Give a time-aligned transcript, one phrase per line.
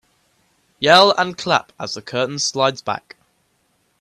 [0.79, 3.17] Yell and clap as the curtain slides back.